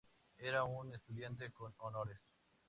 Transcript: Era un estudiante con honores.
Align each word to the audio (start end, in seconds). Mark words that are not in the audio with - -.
Era 0.39 0.63
un 0.63 0.95
estudiante 0.95 1.51
con 1.51 1.75
honores. 1.77 2.17